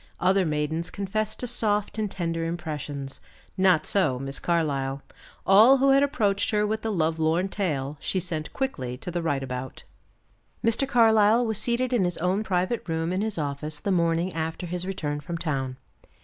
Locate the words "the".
6.81-6.91, 9.11-9.21, 13.79-13.91